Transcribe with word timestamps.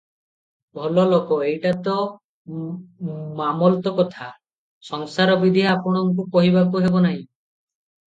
ଭଲଲୋକ- 0.77 1.37
ଏଇଟା 1.49 1.73
ତ 1.89 1.97
ମାମଲତ 3.43 3.95
କଥା, 4.03 4.33
ସଂସାର 4.91 5.39
ବିଧି 5.47 5.71
ଆପଣଙ୍କୁ 5.79 6.31
କହିବାକୁ 6.37 6.87
ହେବ 6.91 7.09
ନାହିଁ। 7.09 7.25